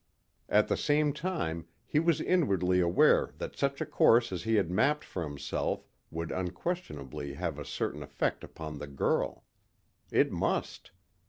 At 0.49 0.67
the 0.67 0.77
same 0.77 1.13
time 1.13 1.67
he 1.85 1.99
was 1.99 2.19
inwardly 2.21 2.79
aware 2.79 3.35
that 3.37 3.55
such 3.55 3.81
a 3.81 3.85
course 3.85 4.31
as 4.31 4.41
he 4.41 4.55
had 4.55 4.71
mapped 4.71 5.03
for 5.03 5.21
himself 5.21 5.85
would 6.09 6.31
unquestionably 6.31 7.33
have 7.35 7.59
a 7.59 7.65
certain 7.65 8.01
effect 8.01 8.43
upon 8.43 8.79
the 8.79 8.87
girl. 8.87 9.43
It 10.11 10.31
must. 10.31 10.89